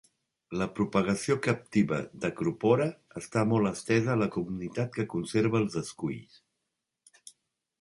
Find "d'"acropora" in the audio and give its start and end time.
2.23-2.87